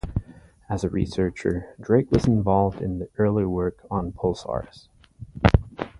As 0.67 0.83
a 0.83 0.89
researcher, 0.89 1.75
Drake 1.79 2.09
was 2.11 2.25
involved 2.25 2.81
in 2.81 2.97
the 2.97 3.09
early 3.19 3.45
work 3.45 3.85
on 3.91 4.11
pulsars. 4.13 4.87